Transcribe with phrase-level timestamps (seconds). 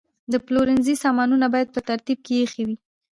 [0.31, 2.77] د پلورنځي سامانونه باید په ترتیب کې ایښي وي.